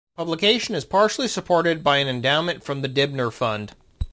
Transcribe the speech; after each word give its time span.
Publication 0.17 0.73
is 0.73 0.83
partly 0.83 1.27
supported 1.27 1.83
by 1.83 1.97
an 1.97 2.07
endowment 2.07 2.63
from 2.63 2.81
the 2.81 2.89
Dibner 2.89 3.31
Fund. 3.31 3.75